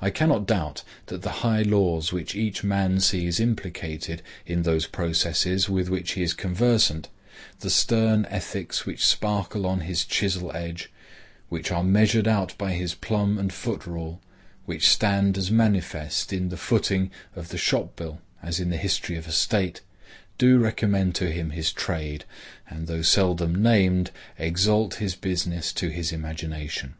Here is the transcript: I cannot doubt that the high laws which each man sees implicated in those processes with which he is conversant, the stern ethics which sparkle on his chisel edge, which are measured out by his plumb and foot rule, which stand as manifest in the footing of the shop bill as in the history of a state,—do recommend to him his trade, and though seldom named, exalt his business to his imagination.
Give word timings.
I 0.00 0.10
cannot 0.10 0.44
doubt 0.44 0.82
that 1.06 1.22
the 1.22 1.30
high 1.46 1.62
laws 1.62 2.12
which 2.12 2.34
each 2.34 2.64
man 2.64 2.98
sees 2.98 3.38
implicated 3.38 4.20
in 4.44 4.62
those 4.62 4.88
processes 4.88 5.68
with 5.68 5.88
which 5.88 6.14
he 6.14 6.24
is 6.24 6.34
conversant, 6.34 7.08
the 7.60 7.70
stern 7.70 8.24
ethics 8.28 8.84
which 8.86 9.06
sparkle 9.06 9.64
on 9.64 9.82
his 9.82 10.04
chisel 10.04 10.50
edge, 10.52 10.90
which 11.48 11.70
are 11.70 11.84
measured 11.84 12.26
out 12.26 12.58
by 12.58 12.72
his 12.72 12.96
plumb 12.96 13.38
and 13.38 13.52
foot 13.52 13.86
rule, 13.86 14.20
which 14.66 14.88
stand 14.88 15.38
as 15.38 15.52
manifest 15.52 16.32
in 16.32 16.48
the 16.48 16.56
footing 16.56 17.12
of 17.36 17.50
the 17.50 17.56
shop 17.56 17.94
bill 17.94 18.20
as 18.42 18.58
in 18.58 18.68
the 18.70 18.76
history 18.76 19.16
of 19.16 19.28
a 19.28 19.30
state,—do 19.30 20.58
recommend 20.58 21.14
to 21.14 21.30
him 21.30 21.50
his 21.50 21.70
trade, 21.72 22.24
and 22.68 22.88
though 22.88 23.00
seldom 23.02 23.62
named, 23.62 24.10
exalt 24.40 24.96
his 24.96 25.14
business 25.14 25.72
to 25.72 25.88
his 25.88 26.10
imagination. 26.10 26.94